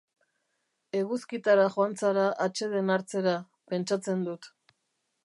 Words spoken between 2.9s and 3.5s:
hartzera,